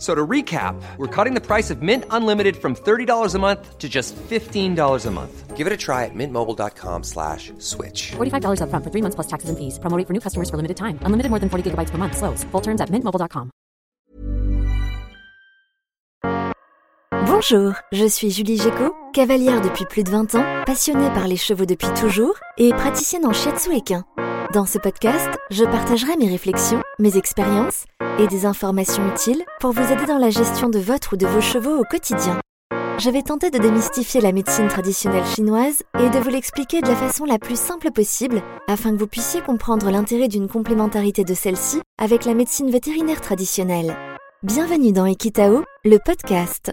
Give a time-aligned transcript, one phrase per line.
[0.00, 3.86] So to recap, we're cutting the price of Mint Unlimited from $30 a month to
[3.86, 5.56] just $15 a month.
[5.58, 8.12] Give it a try at mintmobile.com slash switch.
[8.12, 9.78] $45 upfront for three months plus taxes and fees.
[9.78, 10.98] Promo for new customers for limited time.
[11.04, 12.16] Unlimited more than 40 gigabytes per month.
[12.16, 12.44] Slows.
[12.50, 13.50] Full terms at mintmobile.com.
[17.26, 21.64] Bonjour, je suis Julie Géco, cavalière depuis plus de 20 ans, passionnée par les chevaux
[21.64, 24.04] depuis toujours et praticienne en shiatsu équin.
[24.52, 27.84] Dans ce podcast, je partagerai mes réflexions, mes expériences
[28.18, 31.40] et des informations utiles pour vous aider dans la gestion de votre ou de vos
[31.40, 32.40] chevaux au quotidien.
[32.98, 36.96] Je vais tenter de démystifier la médecine traditionnelle chinoise et de vous l'expliquer de la
[36.96, 41.80] façon la plus simple possible afin que vous puissiez comprendre l'intérêt d'une complémentarité de celle-ci
[41.96, 43.96] avec la médecine vétérinaire traditionnelle.
[44.42, 46.72] Bienvenue dans Equitao, le podcast.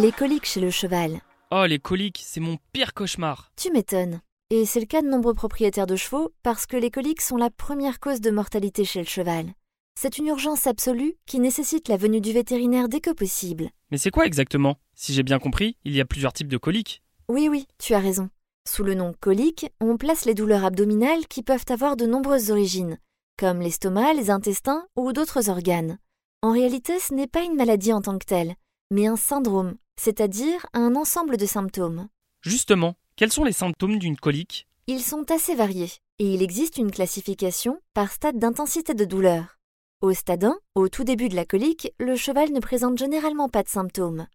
[0.00, 1.20] Les coliques chez le cheval.
[1.50, 3.52] Oh, les coliques, c'est mon pire cauchemar.
[3.56, 4.22] Tu m'étonnes.
[4.48, 7.50] Et c'est le cas de nombreux propriétaires de chevaux parce que les coliques sont la
[7.50, 9.52] première cause de mortalité chez le cheval.
[10.00, 13.68] C'est une urgence absolue qui nécessite la venue du vétérinaire dès que possible.
[13.90, 14.78] Mais c'est quoi exactement?
[14.94, 17.02] Si j'ai bien compris, il y a plusieurs types de coliques.
[17.28, 18.30] Oui, oui, tu as raison.
[18.66, 22.96] Sous le nom colique, on place les douleurs abdominales qui peuvent avoir de nombreuses origines,
[23.38, 25.98] comme l'estomac, les intestins ou d'autres organes.
[26.40, 28.54] En réalité, ce n'est pas une maladie en tant que telle,
[28.90, 32.08] mais un syndrome, c'est-à-dire un ensemble de symptômes.
[32.42, 34.66] Justement, quels sont les symptômes d'une colique?
[34.86, 39.58] Ils sont assez variés, et il existe une classification par stade d'intensité de douleur.
[40.00, 43.62] Au stade 1, au tout début de la colique, le cheval ne présente généralement pas
[43.62, 44.26] de symptômes.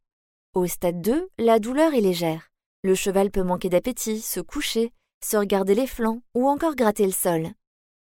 [0.54, 2.50] Au stade 2, la douleur est légère.
[2.84, 4.94] Le cheval peut manquer d'appétit, se coucher,
[5.24, 7.50] se regarder les flancs ou encore gratter le sol.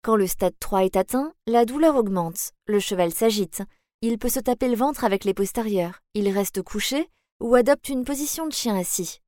[0.02, 3.62] Quand le stade 3 est atteint, la douleur augmente, le cheval s'agite,
[4.02, 7.08] il peut se taper le ventre avec les postérieurs, il reste couché
[7.40, 9.20] ou adopte une position de chien assis.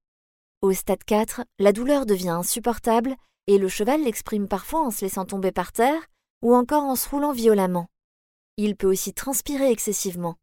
[0.63, 3.17] Au stade 4, la douleur devient insupportable
[3.47, 6.03] et le cheval l'exprime parfois en se laissant tomber par terre
[6.43, 7.87] ou encore en se roulant violemment.
[8.57, 10.37] Il peut aussi transpirer excessivement.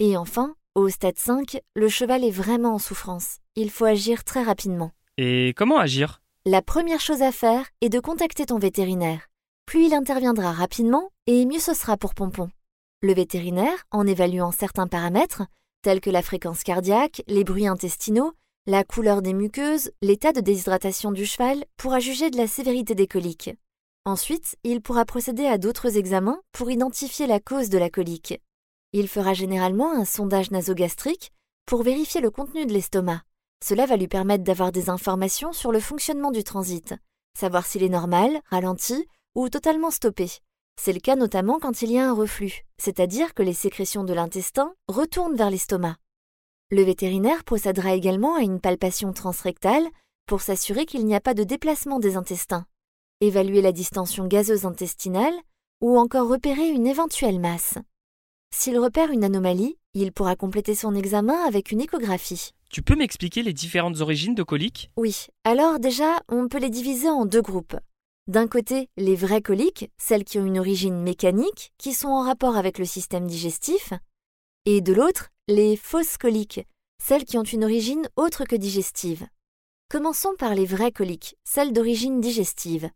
[0.00, 3.38] Et enfin, au stade 5, le cheval est vraiment en souffrance.
[3.56, 4.90] Il faut agir très rapidement.
[5.16, 6.20] Et comment agir?
[6.44, 9.28] La première chose à faire est de contacter ton vétérinaire.
[9.66, 12.50] Plus il interviendra rapidement, et mieux ce sera pour Pompon.
[13.00, 15.44] Le vétérinaire, en évaluant certains paramètres,
[15.84, 18.32] tels que la fréquence cardiaque, les bruits intestinaux,
[18.66, 23.06] la couleur des muqueuses, l'état de déshydratation du cheval, pourra juger de la sévérité des
[23.06, 23.50] coliques.
[24.06, 28.40] Ensuite, il pourra procéder à d'autres examens pour identifier la cause de la colique.
[28.94, 31.32] Il fera généralement un sondage nasogastrique
[31.66, 33.20] pour vérifier le contenu de l'estomac.
[33.62, 36.94] Cela va lui permettre d'avoir des informations sur le fonctionnement du transit,
[37.38, 40.30] savoir s'il est normal, ralenti ou totalement stoppé.
[40.76, 44.12] C'est le cas notamment quand il y a un reflux, c'est-à-dire que les sécrétions de
[44.12, 45.96] l'intestin retournent vers l'estomac.
[46.70, 49.86] Le vétérinaire procédera également à une palpation transrectale
[50.26, 52.66] pour s'assurer qu'il n'y a pas de déplacement des intestins,
[53.20, 55.34] évaluer la distension gazeuse intestinale
[55.80, 57.78] ou encore repérer une éventuelle masse.
[58.50, 62.52] S'il repère une anomalie, il pourra compléter son examen avec une échographie.
[62.70, 64.90] Tu peux m'expliquer les différentes origines de coliques?
[64.96, 67.76] Oui, alors déjà, on peut les diviser en deux groupes.
[68.26, 72.56] D'un côté, les vraies coliques, celles qui ont une origine mécanique, qui sont en rapport
[72.56, 73.92] avec le système digestif,
[74.64, 76.66] et de l'autre, les fausses coliques,
[77.02, 79.26] celles qui ont une origine autre que digestive.
[79.90, 82.88] Commençons par les vraies coliques, celles d'origine digestive.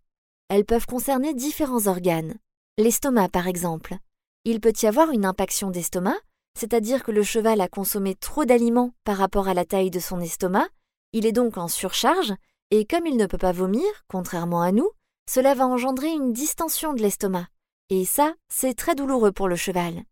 [0.49, 2.39] Elles peuvent concerner différents organes.
[2.79, 3.99] L'estomac, par exemple.
[4.47, 6.17] Il peut y avoir une impaction d'estomac,
[6.59, 10.21] c'est-à-dire que le cheval a consommé trop d'aliments par rapport à la taille de son
[10.21, 10.69] estomac,
[11.13, 12.33] il est donc en surcharge,
[12.71, 14.91] et comme il ne peut pas vomir, contrairement à nous,
[15.29, 17.49] cela va engendrer une distension de l'estomac.
[17.91, 20.03] Et ça, c'est très douloureux pour le cheval.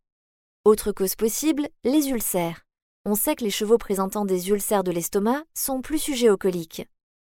[0.66, 2.64] Autre cause possible, les ulcères.
[3.06, 6.86] On sait que les chevaux présentant des ulcères de l'estomac sont plus sujets aux coliques.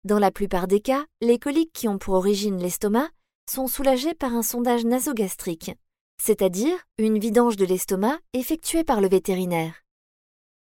[0.02, 3.08] Dans la plupart des cas, les coliques qui ont pour origine l'estomac
[3.48, 5.70] sont soulagées par un sondage nasogastrique,
[6.20, 9.84] c'est-à-dire une vidange de l'estomac effectuée par le vétérinaire.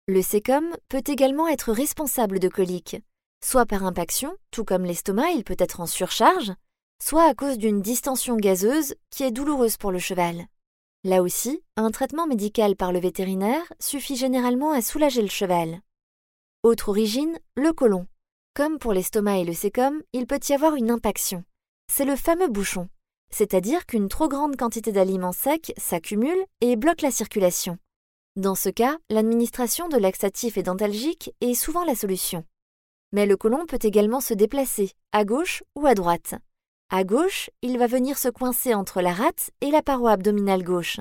[0.08, 2.98] Le sécom peut également être responsable de coliques,
[3.46, 6.54] soit par impaction, tout comme l'estomac il peut être en surcharge,
[7.06, 10.46] soit à cause d'une distension gazeuse qui est douloureuse pour le cheval.
[11.04, 15.82] Là aussi, un traitement médical par le vétérinaire suffit généralement à soulager le cheval.
[16.64, 18.08] Autre origine, le côlon.
[18.54, 21.44] Comme pour l'estomac et le sécom, il peut y avoir une impaction.
[21.92, 22.88] C'est le fameux bouchon,
[23.32, 27.78] c'est-à-dire qu'une trop grande quantité d'aliments secs s'accumule et bloque la circulation.
[28.38, 32.46] Dans ce cas, l'administration de laxatifs et d'antalgiques est souvent la solution.
[33.12, 36.36] Mais le côlon peut également se déplacer, à gauche ou à droite.
[36.90, 41.00] À gauche, il va venir se coincer entre la rate et la paroi abdominale gauche.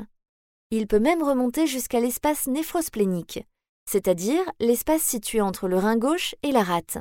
[0.70, 3.44] Il peut même remonter jusqu'à l'espace néphrosplénique,
[3.90, 6.98] c'est-à-dire l'espace situé entre le rein gauche et la rate.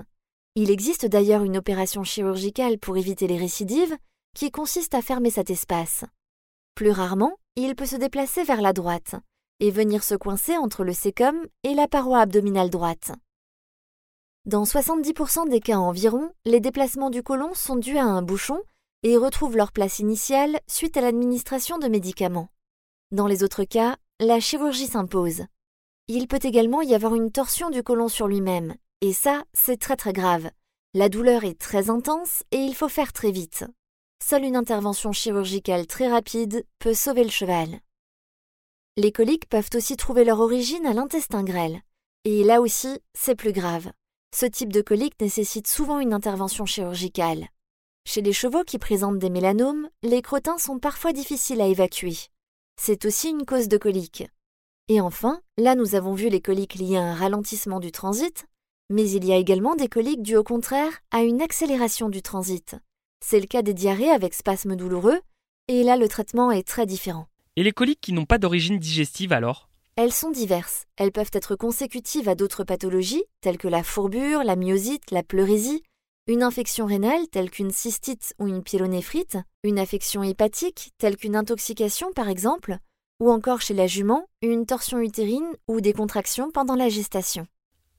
[0.56, 3.96] Il existe d'ailleurs une opération chirurgicale pour éviter les récidives
[4.36, 6.04] qui consiste à fermer cet espace.
[6.76, 9.16] Plus rarement, il peut se déplacer vers la droite
[9.62, 13.12] et venir se coincer entre le sécum et la paroi abdominale droite.
[14.46, 18.60] Dans 70% des cas environ, les déplacements du côlon sont dus à un bouchon
[19.04, 22.50] et retrouvent leur place initiale suite à l'administration de médicaments.
[23.12, 25.44] Dans les autres cas, la chirurgie s'impose.
[26.08, 29.96] Il peut également y avoir une torsion du côlon sur lui-même, et ça, c'est très
[29.96, 30.50] très grave.
[30.94, 33.66] La douleur est très intense et il faut faire très vite.
[34.24, 37.80] Seule une intervention chirurgicale très rapide peut sauver le cheval.
[38.98, 41.82] Les coliques peuvent aussi trouver leur origine à l'intestin grêle.
[42.26, 43.92] Et là aussi, c'est plus grave.
[44.36, 47.48] Ce type de colique nécessite souvent une intervention chirurgicale.
[48.06, 52.18] Chez les chevaux qui présentent des mélanomes, les crottins sont parfois difficiles à évacuer.
[52.76, 54.28] C'est aussi une cause de colique.
[54.88, 58.48] Et enfin, là nous avons vu les coliques liées à un ralentissement du transit,
[58.90, 62.76] mais il y a également des coliques dues au contraire à une accélération du transit.
[63.24, 65.22] C'est le cas des diarrhées avec spasmes douloureux,
[65.68, 67.28] et là le traitement est très différent.
[67.56, 69.70] Et les coliques qui n'ont pas d'origine digestive alors?
[69.96, 70.86] Elles sont diverses.
[70.98, 75.84] Elles peuvent être consécutives à d'autres pathologies, telles que la fourbure, la myosite, la pleurésie,
[76.28, 82.14] une infection rénale telle qu'une cystite ou une pyélonéphrite, une affection hépatique telle qu'une intoxication
[82.14, 82.78] par exemple,
[83.20, 87.48] ou encore chez la jument, une torsion utérine ou des contractions pendant la gestation.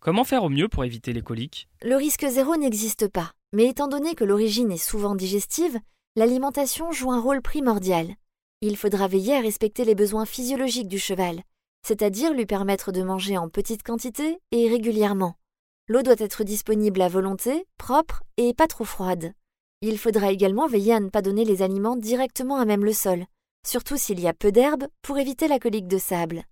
[0.00, 1.68] Comment faire au mieux pour éviter les coliques?
[1.82, 5.78] Le risque zéro n'existe pas, mais étant donné que l'origine est souvent digestive,
[6.16, 8.14] l'alimentation joue un rôle primordial.
[8.60, 11.42] Il faudra veiller à respecter les besoins physiologiques du cheval,
[11.86, 15.34] c'est-à-dire lui permettre de manger en petite quantité et régulièrement.
[15.92, 19.34] L'eau doit être disponible à volonté, propre et pas trop froide.
[19.82, 23.26] Il faudra également veiller à ne pas donner les aliments directement à même le sol,
[23.66, 26.44] surtout s'il y a peu d'herbe pour éviter la colique de sable.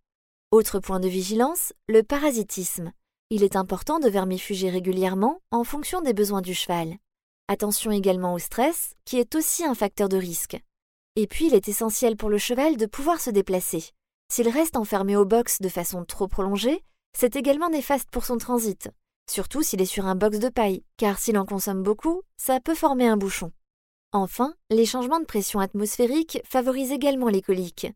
[0.50, 2.92] Autre point de vigilance, le parasitisme.
[3.30, 6.96] Il est important de vermifuger régulièrement en fonction des besoins du cheval.
[7.48, 10.60] Attention également au stress, qui est aussi un facteur de risque.
[11.16, 13.88] Et puis, il est essentiel pour le cheval de pouvoir se déplacer.
[14.30, 16.84] S'il reste enfermé au box de façon trop prolongée,
[17.16, 18.90] c'est également néfaste pour son transit,
[19.28, 22.74] surtout s'il est sur un box de paille, car s'il en consomme beaucoup, ça peut
[22.74, 23.52] former un bouchon.
[24.12, 27.92] Enfin, les changements de pression atmosphérique favorisent également les coliques.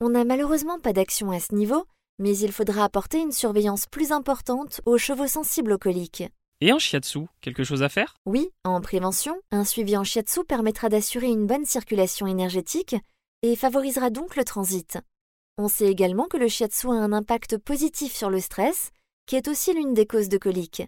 [0.00, 1.84] On n'a malheureusement pas d'action à ce niveau,
[2.18, 6.24] mais il faudra apporter une surveillance plus importante aux chevaux sensibles aux coliques.
[6.60, 8.16] Et en shiatsu, quelque chose à faire?
[8.26, 12.96] Oui, en prévention, un suivi en shiatsu permettra d'assurer une bonne circulation énergétique
[13.42, 14.98] et favorisera donc le transit.
[15.56, 18.90] On sait également que le shiatsu a un impact positif sur le stress
[19.28, 20.82] qui est aussi l'une des causes de coliques.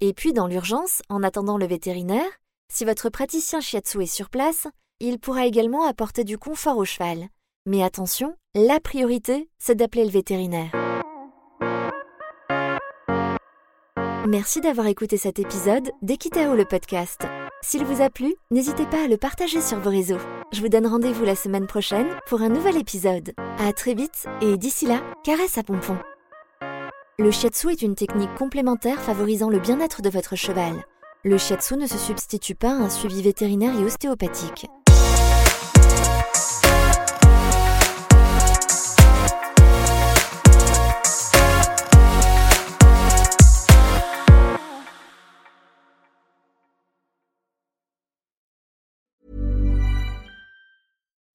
[0.00, 2.26] Et puis, dans l'urgence, en attendant le vétérinaire,
[2.70, 4.66] si votre praticien shiatsu est sur place,
[4.98, 7.28] il pourra également apporter du confort au cheval.
[7.66, 10.72] Mais attention, la priorité, c'est d'appeler le vétérinaire.
[14.26, 17.22] Merci d'avoir écouté cet épisode d'Equitao le podcast.
[17.62, 20.20] S'il vous a plu, n'hésitez pas à le partager sur vos réseaux.
[20.52, 23.34] Je vous donne rendez-vous la semaine prochaine pour un nouvel épisode.
[23.58, 25.96] À très vite et d'ici là, caresse à pompon.
[27.16, 30.84] Le shiatsu est une technique complémentaire favorisant le bien-être de votre cheval.
[31.22, 34.66] Le shiatsu ne se substitue pas à un suivi vétérinaire et ostéopathique.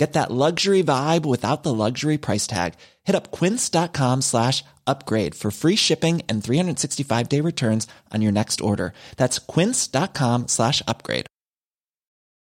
[0.00, 2.72] Get that luxury vibe without the luxury price tag.
[3.04, 8.62] Hit up quince.com slash upgrade for free shipping and 365 day returns on your next
[8.62, 8.94] order.
[9.18, 11.26] That's quince.com slash upgrade.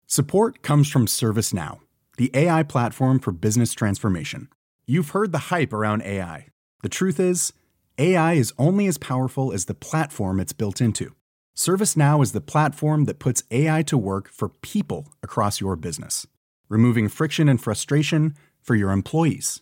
[0.08, 1.80] Support comes from ServiceNow,
[2.18, 4.48] the AI platform for business transformation.
[4.88, 6.48] You've heard the hype around AI.
[6.82, 7.52] The truth is,
[7.98, 11.14] AI is only as powerful as the platform it's built into.
[11.58, 16.26] ServiceNow is the platform that puts AI to work for people across your business,
[16.70, 19.62] removing friction and frustration for your employees,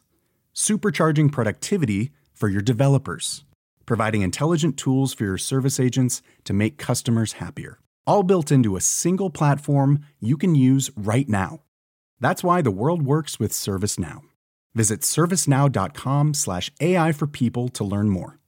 [0.53, 3.43] supercharging productivity for your developers,
[3.85, 7.79] providing intelligent tools for your service agents to make customers happier.
[8.05, 11.61] All built into a single platform you can use right now.
[12.19, 14.21] That's why the world works with ServiceNow.
[14.75, 18.39] Visit servicenow.com slash AI for people to learn more.